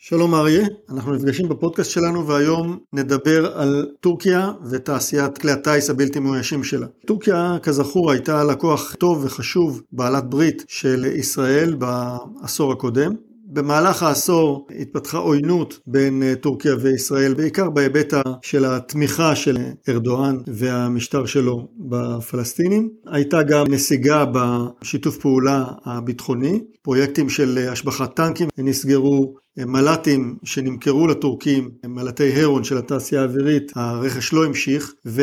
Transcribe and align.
שלום 0.00 0.34
אריה, 0.34 0.66
אנחנו 0.90 1.14
נפגשים 1.14 1.48
בפודקאסט 1.48 1.90
שלנו 1.90 2.26
והיום 2.26 2.78
נדבר 2.92 3.58
על 3.58 3.86
טורקיה 4.00 4.52
ותעשיית 4.70 5.38
כלי 5.38 5.52
הטיס 5.52 5.90
הבלתי 5.90 6.18
מאוישים 6.18 6.64
שלה. 6.64 6.86
טורקיה 7.06 7.56
כזכור 7.62 8.10
הייתה 8.10 8.44
לקוח 8.44 8.94
טוב 8.94 9.24
וחשוב 9.24 9.82
בעלת 9.92 10.24
ברית 10.24 10.64
של 10.68 11.04
ישראל 11.04 11.74
בעשור 11.74 12.72
הקודם. 12.72 13.12
במהלך 13.58 14.02
העשור 14.02 14.66
התפתחה 14.80 15.18
עוינות 15.18 15.80
בין 15.86 16.22
אה, 16.22 16.34
טורקיה 16.34 16.74
וישראל, 16.80 17.34
בעיקר 17.34 17.70
בהיבט 17.70 18.14
של 18.42 18.64
התמיכה 18.64 19.36
של 19.36 19.58
ארדואן 19.88 20.36
והמשטר 20.46 21.26
שלו 21.26 21.68
בפלסטינים. 21.78 22.88
הייתה 23.06 23.42
גם 23.42 23.66
נסיגה 23.68 24.24
בשיתוף 24.32 25.16
פעולה 25.16 25.64
הביטחוני, 25.84 26.60
פרויקטים 26.82 27.28
של 27.28 27.68
השבחת 27.72 28.16
טנקים 28.16 28.48
נסגרו, 28.58 29.34
מל"טים 29.58 30.36
שנמכרו 30.44 31.06
לטורקים, 31.06 31.70
מל"טי 31.86 32.42
הרון 32.42 32.64
של 32.64 32.78
התעשייה 32.78 33.20
האווירית, 33.20 33.72
הרכש 33.74 34.32
לא 34.32 34.44
המשיך, 34.44 34.94
ו... 35.06 35.22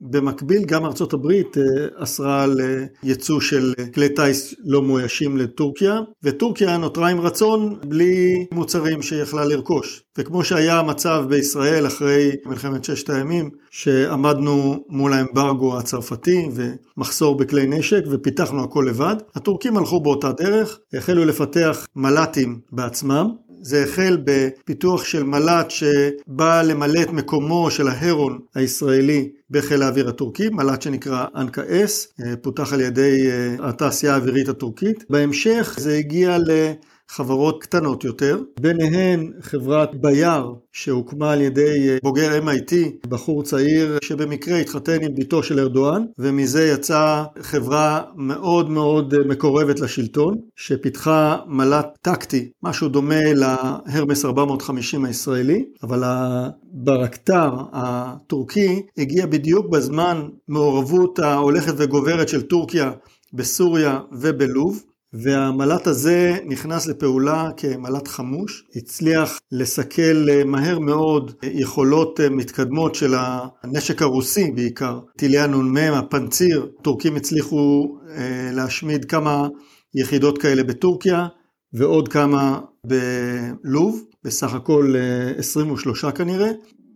במקביל 0.00 0.64
גם 0.64 0.84
ארצות 0.84 1.12
הברית 1.12 1.58
אה, 1.58 1.62
אסרה 1.96 2.42
על 2.42 2.60
אה, 2.60 2.84
ייצוא 3.02 3.40
של 3.40 3.74
כלי 3.94 4.08
טיס 4.08 4.54
לא 4.64 4.82
מאוישים 4.82 5.36
לטורקיה, 5.36 6.00
וטורקיה 6.22 6.76
נותרה 6.76 7.08
עם 7.08 7.20
רצון 7.20 7.76
בלי 7.88 8.46
מוצרים 8.52 9.02
שהיא 9.02 9.22
יכלה 9.22 9.44
לרכוש. 9.44 10.02
וכמו 10.18 10.44
שהיה 10.44 10.78
המצב 10.78 11.24
בישראל 11.28 11.86
אחרי 11.86 12.30
מלחמת 12.46 12.84
ששת 12.84 13.10
הימים, 13.10 13.50
שעמדנו 13.70 14.84
מול 14.88 15.12
האמברגו 15.12 15.78
הצרפתי 15.78 16.48
ומחסור 16.54 17.36
בכלי 17.36 17.66
נשק 17.66 18.02
ופיתחנו 18.10 18.64
הכל 18.64 18.86
לבד, 18.88 19.16
הטורקים 19.34 19.76
הלכו 19.76 20.00
באותה 20.00 20.32
דרך, 20.32 20.78
החלו 20.94 21.24
לפתח 21.24 21.86
מל"טים 21.96 22.60
בעצמם, 22.72 23.26
זה 23.66 23.82
החל 23.82 24.18
בפיתוח 24.24 25.04
של 25.04 25.22
מל"ט 25.22 25.70
שבא 25.70 26.62
למלא 26.62 27.02
את 27.02 27.10
מקומו 27.10 27.70
של 27.70 27.88
ההרון 27.88 28.38
הישראלי 28.54 29.28
בחיל 29.50 29.82
האוויר 29.82 30.08
הטורקי, 30.08 30.48
מל"ט 30.48 30.82
שנקרא 30.82 31.24
אנקה 31.36 31.62
אס, 31.68 32.12
פותח 32.42 32.72
על 32.72 32.80
ידי 32.80 33.30
אה, 33.30 33.68
התעשייה 33.68 34.14
האווירית 34.14 34.48
הטורקית. 34.48 35.04
בהמשך 35.10 35.76
זה 35.78 35.94
הגיע 35.94 36.38
ל... 36.38 36.50
חברות 37.08 37.62
קטנות 37.62 38.04
יותר, 38.04 38.40
ביניהן 38.60 39.32
חברת 39.40 39.94
בייר 40.00 40.54
שהוקמה 40.72 41.32
על 41.32 41.40
ידי 41.40 41.88
אה, 41.88 41.96
בוגר 42.02 42.40
MIT, 42.42 42.74
בחור 43.08 43.42
צעיר 43.42 43.98
שבמקרה 44.04 44.58
התחתן 44.58 45.04
עם 45.04 45.14
בתו 45.14 45.42
של 45.42 45.60
ארדואן, 45.60 46.04
ומזה 46.18 46.66
יצאה 46.66 47.24
חברה 47.40 48.02
מאוד 48.16 48.70
מאוד 48.70 49.14
אה, 49.14 49.20
מקורבת 49.24 49.80
לשלטון, 49.80 50.34
שפיתחה 50.56 51.36
מל"ט 51.46 51.86
טקטי, 52.02 52.50
משהו 52.62 52.88
דומה 52.88 53.32
להרמס 53.34 54.24
450 54.24 55.04
הישראלי, 55.04 55.64
אבל 55.82 56.02
הברקתר 56.04 57.50
הטורקי 57.72 58.82
הגיע 58.98 59.26
בדיוק 59.26 59.66
בזמן 59.68 60.28
מעורבות 60.48 61.18
ההולכת 61.18 61.74
וגוברת 61.76 62.28
של 62.28 62.42
טורקיה 62.42 62.90
בסוריה 63.32 64.00
ובלוב, 64.12 64.82
והמל"ט 65.22 65.86
הזה 65.86 66.38
נכנס 66.46 66.86
לפעולה 66.86 67.50
כמל"ט 67.56 68.08
חמוש, 68.08 68.64
הצליח 68.76 69.38
לסכל 69.52 70.30
אה, 70.30 70.44
מהר 70.44 70.78
מאוד 70.78 71.32
יכולות 71.42 72.20
אה, 72.20 72.30
מתקדמות 72.30 72.94
של 72.94 73.14
הנשק 73.16 74.02
הרוסי 74.02 74.50
בעיקר, 74.50 75.00
טילי 75.18 75.38
הנ"מ, 75.38 75.76
הפנציר, 75.76 76.68
טורקים 76.82 77.16
הצליחו 77.16 77.96
אה, 78.10 78.50
להשמיד 78.52 79.04
כמה 79.04 79.48
יחידות 79.94 80.38
כאלה 80.38 80.64
בטורקיה 80.64 81.26
ועוד 81.72 82.08
כמה 82.08 82.60
בלוב, 82.86 84.04
בסך 84.24 84.54
הכל 84.54 84.94
23 85.38 86.04
כנראה. 86.04 86.50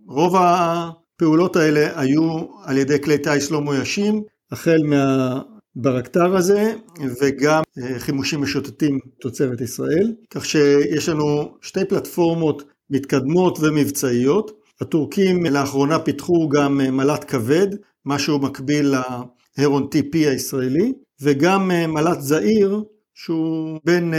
רוב 0.08 0.36
הפעולות 0.36 1.56
האלה 1.56 2.00
היו 2.00 2.44
על 2.64 2.78
ידי 2.78 3.02
כלי 3.02 3.18
טיס 3.18 3.50
לא 3.50 3.62
מאוישים, 3.62 4.22
החל 4.52 4.78
מה... 4.84 5.40
ברקטר 5.76 6.36
הזה 6.36 6.74
וגם 7.22 7.62
אה, 7.78 7.98
חימושים 7.98 8.40
משוטטים 8.40 8.98
תוצרת 9.20 9.60
ישראל, 9.60 10.12
כך 10.30 10.44
שיש 10.44 11.08
לנו 11.08 11.54
שתי 11.62 11.84
פלטפורמות 11.84 12.62
מתקדמות 12.90 13.58
ומבצעיות. 13.60 14.60
הטורקים 14.80 15.46
לאחרונה 15.46 15.98
פיתחו 15.98 16.48
גם 16.48 16.80
אה, 16.80 16.90
מל"ט 16.90 17.24
כבד, 17.30 17.66
משהו 18.06 18.38
מקביל 18.38 18.94
להרון 19.58 19.88
TP 19.94 20.14
הישראלי, 20.14 20.92
וגם 21.22 21.70
אה, 21.70 21.86
מל"ט 21.86 22.20
זעיר 22.20 22.82
שהוא 23.24 23.80
בין 23.84 24.14
uh, 24.14 24.16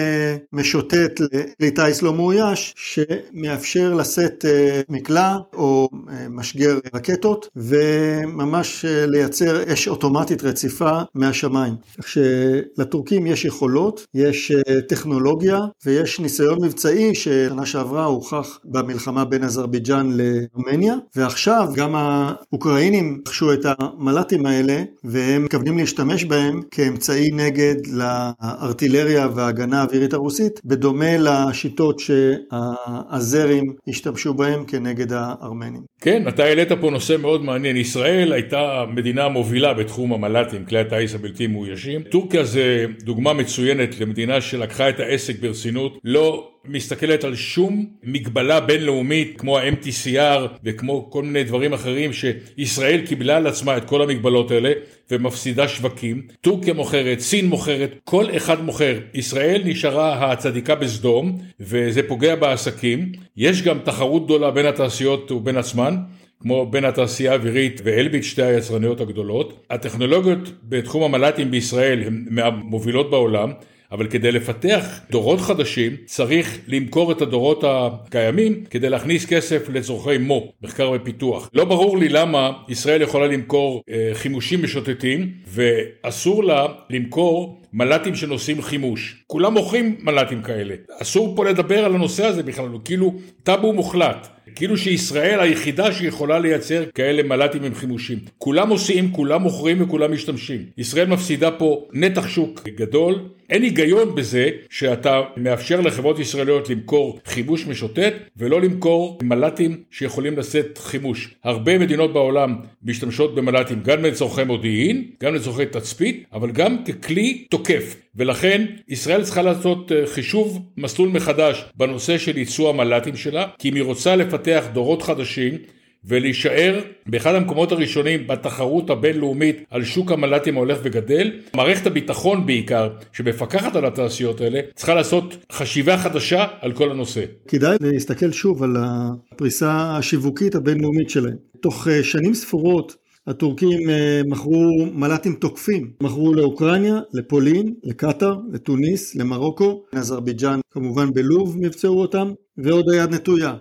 משוטט 0.54 1.20
לכלי 1.20 1.72
טיס 1.72 2.02
לא 2.02 2.14
מאויש, 2.14 2.74
שמאפשר 2.78 3.94
לשאת 3.94 4.46
uh, 4.46 4.84
מקלע 4.90 5.38
או 5.54 5.90
uh, 5.94 6.10
משגר 6.30 6.80
רקטות, 6.94 7.50
וממש 7.56 8.86
uh, 8.86 9.10
לייצר 9.10 9.74
אש 9.74 9.88
אוטומטית 9.88 10.44
רציפה 10.44 11.00
מהשמיים. 11.16 11.74
כך 11.98 12.08
שלטורקים 12.08 13.28
יש 13.28 13.46
יכולות, 13.46 14.06
יש 14.14 14.52
uh, 14.52 14.72
טכנולוגיה, 14.90 15.60
ויש 15.86 16.20
ניסיון 16.20 16.58
מבצעי 16.64 17.16
ששנה 17.16 17.66
שעברה 17.66 18.06
הוכח 18.06 18.60
במלחמה 18.66 19.26
בין 19.26 19.44
אזרבייג'אן 19.44 20.12
לארמניה, 20.12 20.96
ועכשיו 21.16 21.68
גם 21.76 21.96
האוקראינים 21.96 23.22
רכשו 23.28 23.54
את 23.54 23.66
המל"טים 23.66 24.46
האלה, 24.46 24.84
והם 25.04 25.44
מתכוונים 25.44 25.78
להשתמש 25.78 26.24
בהם 26.24 26.62
כאמצעי 26.72 27.30
נגד 27.32 27.76
לארטילריה. 27.88 28.91
הארטילריה 28.96 29.28
וההגנה 29.36 29.82
האווירית 29.82 30.14
הרוסית, 30.14 30.62
בדומה 30.66 31.18
לשיטות 31.20 32.00
שהאזרים 32.00 33.74
השתמשו 33.88 34.34
בהם 34.34 34.66
כנגד 34.66 35.14
הארמנים. 35.14 35.82
כן, 36.02 36.28
אתה 36.28 36.44
העלית 36.44 36.72
פה 36.72 36.90
נושא 36.90 37.16
מאוד 37.22 37.44
מעניין. 37.44 37.78
ישראל 37.78 38.34
הייתה 38.34 38.84
מדינה 38.94 39.28
מובילה 39.28 39.74
בתחום 39.74 40.14
המל"טים, 40.14 40.66
כלי 40.66 40.80
הטיס 40.80 41.16
הבלתי 41.16 41.48
מאוישים. 41.48 42.04
טורקיה 42.04 42.44
זה 42.44 42.86
דוגמה 43.04 43.34
מצוינת 43.34 44.00
למדינה 44.00 44.42
שלקחה 44.42 44.90
את 44.90 45.00
העסק 45.00 45.40
ברצינות, 45.40 45.98
לא 46.04 46.51
מסתכלת 46.66 47.24
על 47.24 47.36
שום 47.36 47.86
מגבלה 48.04 48.60
בינלאומית 48.60 49.34
כמו 49.38 49.58
ה-MTCR 49.58 50.48
וכמו 50.64 51.12
כל 51.12 51.24
מיני 51.24 51.44
דברים 51.44 51.74
אחרים 51.74 52.12
שישראל 52.14 53.02
קיבלה 53.06 53.38
על 53.38 53.48
עצמה 53.48 53.78
את 53.78 53.86
כל 53.86 54.02
המגבלות 54.02 54.52
האלה 54.52 54.72
ומפסידה 55.12 55.68
שווקים. 55.68 56.28
טורקיה 56.42 56.74
מוכרת, 56.74 57.20
סין 57.20 57.46
מוכרת, 57.46 58.00
כל 58.04 58.26
אחד 58.38 58.64
מוכר. 58.64 59.00
ישראל 59.14 59.62
נשארה 59.66 60.32
הצדיקה 60.32 60.76
בסדום 60.76 61.38
וזה 61.60 62.04
פוגע 62.08 62.36
בעסקים. 62.36 63.12
יש 63.38 63.62
גם 63.62 63.80
תחרות 63.80 64.26
גדולה 64.26 64.52
בין 64.52 64.66
התעשיות 64.66 65.32
ובין 65.32 65.58
עצמן. 65.58 65.96
כמו 66.40 66.66
בין 66.66 66.86
התעשייה 66.86 67.32
האווירית 67.32 67.82
ואלביט 67.84 68.24
שתי 68.24 68.44
היצרניות 68.44 69.02
הגדולות. 69.02 69.66
הטכנולוגיות 69.70 70.52
בתחום 70.64 71.04
המל"טים 71.04 71.52
בישראל 71.52 72.04
הן 72.06 72.26
מהמובילות 72.30 73.12
בעולם 73.12 73.52
אבל 73.92 74.08
כדי 74.08 74.32
לפתח 74.32 75.00
דורות 75.12 75.42
חדשים 75.42 75.96
צריך 76.06 76.60
למכור 76.68 77.12
את 77.12 77.22
הדורות 77.22 77.64
הקיימים 77.68 78.64
כדי 78.70 78.90
להכניס 78.90 79.26
כסף 79.26 79.70
לצורכי 79.70 80.18
מו, 80.18 80.52
מחקר 80.62 80.92
ופיתוח. 80.96 81.50
לא 81.54 81.66
ברור 81.66 81.98
לי 81.98 82.10
למה 82.10 82.52
ישראל 82.70 83.02
יכולה 83.02 83.28
למכור 83.28 83.84
אה, 83.90 84.10
חימושים 84.14 84.64
משוטטים 84.64 85.32
ואסור 85.48 86.44
לה 86.44 86.66
למכור 86.90 87.62
מל"טים 87.74 88.16
שנושאים 88.16 88.62
חימוש. 88.62 89.24
כולם 89.28 89.54
מוכרים 89.54 89.96
מל"טים 90.00 90.42
כאלה. 90.42 90.76
אסור 91.02 91.36
פה 91.36 91.46
לדבר 91.46 91.86
על 91.86 91.96
הנושא 91.96 92.26
הזה 92.26 92.44
בכלל, 92.44 92.68
כאילו 92.86 93.14
טאבו 93.44 93.74
מוחלט. 93.74 94.28
כאילו 94.56 94.78
שישראל 94.78 95.40
היחידה 95.40 95.92
שיכולה 95.92 96.40
לייצר 96.40 96.84
כאלה 96.96 97.24
מל"טים 97.24 97.64
עם 97.64 97.74
חימושים. 97.74 98.20
כולם 98.38 98.70
עושים, 98.70 99.12
כולם 99.12 99.42
מוכרים 99.42 99.82
וכולם 99.82 100.14
משתמשים. 100.14 100.66
ישראל 100.78 101.08
מפסידה 101.08 101.52
פה 101.52 101.88
נתח 101.94 102.28
שוק 102.28 102.68
גדול. 102.76 103.20
אין 103.52 103.64
היגיון 103.64 104.16
בזה 104.16 104.50
שאתה 104.70 105.22
מאפשר 105.38 105.82
לחברות 105.82 106.20
ישראליות 106.20 106.70
למכור 106.70 107.20
חימוש 107.26 107.68
משוטט 107.68 108.14
ולא 108.38 108.62
למכור 108.62 109.20
מל"טים 109.24 109.84
שיכולים 109.92 110.38
לשאת 110.38 110.78
חימוש. 110.78 111.36
הרבה 111.44 111.78
מדינות 111.78 112.14
בעולם 112.14 112.56
משתמשות 112.84 113.36
במל"טים 113.36 113.82
גם 113.84 114.06
לצורכי 114.06 114.44
מודיעין, 114.44 115.06
גם 115.24 115.36
לצורכי 115.36 115.66
תצפית, 115.66 116.24
אבל 116.34 116.52
גם 116.52 116.84
ככלי 116.84 117.46
תוקף. 117.50 117.96
ולכן 118.16 118.66
ישראל 118.88 119.24
צריכה 119.24 119.42
לעשות 119.42 119.92
אה, 119.92 120.08
חישוב 120.08 120.66
מסלול 120.78 121.10
מחדש 121.10 121.66
בנושא 121.76 122.18
של 122.18 122.38
ייצוא 122.38 122.70
המל"טים 122.70 123.16
שלה, 123.16 123.48
כי 123.60 123.70
אם 123.70 123.76
היא 123.76 123.84
רוצה 123.84 124.16
לפתח 124.16 124.66
דורות 124.74 125.02
חדשים 125.02 125.58
ולהישאר 126.06 126.82
באחד 127.06 127.36
המקומות 127.36 127.72
הראשונים 127.72 128.28
בתחרות 128.28 128.90
הבינלאומית 128.90 129.64
על 129.70 129.84
שוק 129.84 130.12
המל"טים 130.12 130.58
ההולך 130.58 130.78
וגדל. 130.84 131.32
מערכת 131.56 131.88
הביטחון 131.88 132.46
בעיקר, 132.46 132.90
שמפקחת 133.14 133.76
על 133.76 133.86
התעשיות 133.86 134.42
האלה, 134.42 134.60
צריכה 134.76 134.94
לעשות 134.94 135.38
חשיבה 135.52 135.98
חדשה 135.98 136.46
על 136.62 136.72
כל 136.72 136.92
הנושא. 136.92 137.24
כדאי 137.48 137.78
להסתכל 137.82 138.32
שוב 138.32 138.64
על 138.64 138.76
הפריסה 138.80 139.98
השיווקית 139.98 140.56
הבינלאומית 140.56 141.10
שלהם. 141.10 141.36
תוך 141.62 141.88
אה, 141.88 142.04
שנים 142.04 142.34
ספורות 142.34 142.96
הטורקים 143.28 143.90
אה, 143.90 144.22
מכרו 144.26 144.86
מל"טים 144.94 145.34
תוקפים, 145.34 145.92
מכרו 146.02 146.34
לאוקראינה, 146.34 147.02
לפולין, 147.14 147.74
לקטאר, 147.84 148.36
לתוניס, 148.54 149.16
למרוקו, 149.16 149.84
לאזרבייג'אן, 149.94 150.60
כמובן 150.72 151.14
בלוב 151.14 151.58
מבצעו 151.60 152.02
אותם, 152.02 152.32
ועוד 152.58 152.86
היד 152.90 153.14
נטויה. 153.14 153.54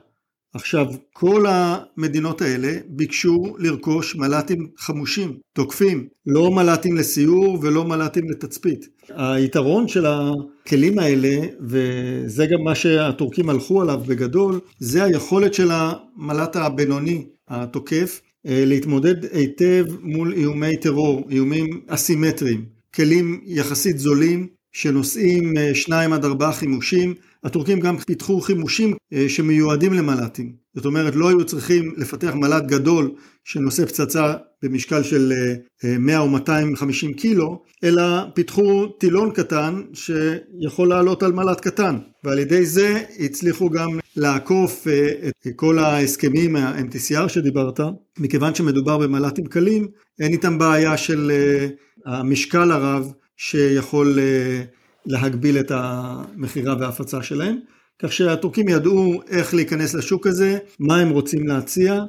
עכשיו, 0.55 0.87
כל 1.12 1.44
המדינות 1.49 2.43
האלה 2.43 2.73
ביקשו 2.88 3.37
לרכוש 3.58 4.17
מל"טים 4.17 4.69
חמושים, 4.79 5.38
תוקפים, 5.55 6.08
לא 6.26 6.50
מל"טים 6.50 6.97
לסיור 6.97 7.58
ולא 7.62 7.85
מל"טים 7.85 8.31
לתצפית. 8.31 8.88
היתרון 9.08 9.88
של 9.88 10.06
הכלים 10.06 10.99
האלה, 10.99 11.47
וזה 11.61 12.47
גם 12.47 12.64
מה 12.64 12.75
שהטורקים 12.75 13.50
הלכו 13.50 13.82
עליו 13.82 14.00
בגדול, 14.06 14.61
זה 14.79 15.05
היכולת 15.05 15.55
של 15.55 15.69
המל"ט 15.70 16.56
הבינוני, 16.56 17.26
התוקף, 17.49 18.20
אה, 18.46 18.64
להתמודד 18.67 19.25
היטב 19.32 19.85
מול 20.03 20.32
איומי 20.32 20.76
טרור, 20.76 21.26
איומים 21.31 21.81
אסימטריים, 21.87 22.64
כלים 22.94 23.41
יחסית 23.46 23.99
זולים 23.99 24.46
שנושאים 24.72 25.56
אה, 25.56 25.75
שניים 25.75 26.12
עד 26.12 26.25
ארבעה 26.25 26.52
חימושים, 26.52 27.14
הטורקים 27.44 27.81
גם 27.81 27.99
פיתחו 27.99 28.40
חימושים 28.40 28.94
אה, 29.12 29.28
שמיועדים 29.28 29.93
למל"טים. 29.93 30.52
זאת 30.75 30.87
אומרת, 30.87 31.17
לא 31.17 31.28
היו 31.28 31.44
צריכים 31.44 31.94
לפתח 31.96 32.34
מל"ט 32.34 32.64
גדול 32.67 33.11
שנושא 33.44 33.84
פצצה 33.87 34.34
במשקל 34.62 35.02
של 35.02 35.32
100 35.84 36.19
או 36.19 36.28
250 36.28 37.14
קילו, 37.14 37.62
אלא 37.84 38.02
פיתחו 38.34 38.87
טילון 38.87 39.31
קטן 39.31 39.82
שיכול 39.93 40.88
לעלות 40.88 41.22
על 41.22 41.32
מל"ט 41.32 41.61
קטן. 41.61 41.99
ועל 42.25 42.38
ידי 42.38 42.67
זה 42.67 43.02
הצליחו 43.19 43.70
גם 43.70 43.88
לעקוף 44.17 44.87
את 45.28 45.46
כל 45.56 45.78
ההסכמים, 45.78 46.56
ה-MTCR 46.56 47.28
שדיברת, 47.28 47.81
מכיוון 48.19 48.55
שמדובר 48.55 48.99
במל"טים 48.99 49.46
קלים, 49.46 49.88
אין 50.20 50.32
איתם 50.32 50.58
בעיה 50.58 50.96
של 50.96 51.32
המשקל 52.06 52.72
הרב 52.72 53.12
שיכול 53.42 54.19
אה, 54.19 54.62
להגביל 55.06 55.58
את 55.58 55.72
המכירה 55.75 56.75
וההפצה 56.81 57.22
שלהם. 57.22 57.56
כך 58.02 58.12
שהטורקים 58.12 58.69
ידעו 58.69 59.22
איך 59.28 59.54
להיכנס 59.54 59.94
לשוק 59.94 60.26
הזה, 60.26 60.58
מה 60.81 61.00
הם 61.00 61.10
רוצים 61.10 61.46
להציע, 61.46 62.00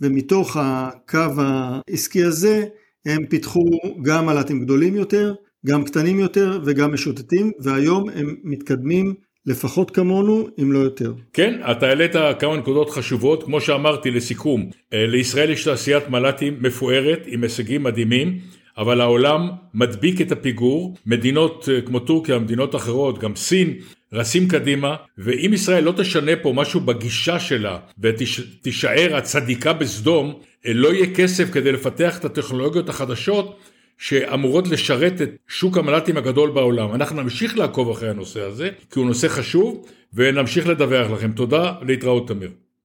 ומתוך 0.00 0.56
הקו 0.60 1.28
העסקי 1.38 2.24
הזה 2.24 2.64
הם 3.06 3.26
פיתחו 3.26 3.64
גם 4.02 4.26
מל"טים 4.26 4.60
גדולים 4.60 4.96
יותר, 4.96 5.34
גם 5.66 5.84
קטנים 5.84 6.18
יותר 6.18 6.60
וגם 6.64 6.92
משוטטים, 6.92 7.52
והיום 7.60 8.08
הם 8.14 8.36
מתקדמים 8.44 9.14
לפחות 9.46 9.90
כמונו, 9.90 10.48
אם 10.62 10.72
לא 10.72 10.78
יותר. 10.78 11.12
כן, 11.32 11.60
אתה 11.70 11.86
העלית 11.86 12.12
כמה 12.38 12.56
נקודות 12.56 12.90
חשובות, 12.90 13.42
כמו 13.42 13.60
שאמרתי 13.60 14.10
לסיכום, 14.10 14.70
אה, 14.92 15.06
לישראל 15.06 15.50
יש 15.50 15.64
תעשיית 15.64 16.08
מל"טים 16.08 16.56
מפוארת 16.60 17.22
עם 17.26 17.42
הישגים 17.42 17.82
מדהימים. 17.82 18.38
אבל 18.78 19.00
העולם 19.00 19.48
מדביק 19.74 20.20
את 20.20 20.32
הפיגור, 20.32 20.96
מדינות 21.06 21.68
אה, 21.72 21.80
כמו 21.80 21.98
טורקיה, 21.98 22.38
מדינות 22.38 22.74
אחרות, 22.74 23.18
גם 23.18 23.36
סין, 23.36 23.74
רצים 24.12 24.48
קדימה, 24.48 24.96
ואם 25.18 25.50
ישראל 25.54 25.84
לא 25.84 25.92
תשנה 25.96 26.32
פה 26.42 26.52
משהו 26.56 26.80
בגישה 26.80 27.40
שלה 27.40 27.78
ותישאר 27.98 29.16
הצדיקה 29.16 29.72
בסדום, 29.72 30.40
אה, 30.66 30.72
לא 30.72 30.94
יהיה 30.94 31.14
כסף 31.14 31.50
כדי 31.52 31.72
לפתח 31.72 32.18
את 32.18 32.24
הטכנולוגיות 32.24 32.88
החדשות 32.88 33.58
שאמורות 33.98 34.68
לשרת 34.68 35.22
את 35.22 35.30
שוק 35.48 35.78
המל"טים 35.78 36.16
הגדול 36.16 36.50
בעולם. 36.50 36.94
אנחנו 36.94 37.22
נמשיך 37.22 37.58
לעקוב 37.58 37.90
אחרי 37.90 38.10
הנושא 38.10 38.40
הזה, 38.40 38.70
כי 38.90 38.98
הוא 38.98 39.06
נושא 39.06 39.28
חשוב, 39.28 39.86
ונמשיך 40.14 40.66
לדווח 40.66 41.10
לכם. 41.10 41.32
תודה, 41.32 41.72
להתראות 41.82 42.28
תמיר. 42.28 42.50